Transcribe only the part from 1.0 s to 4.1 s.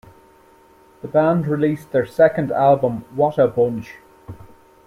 The band released their second album Wotabunch!